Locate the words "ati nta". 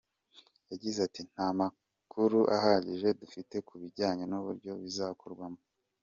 1.07-1.47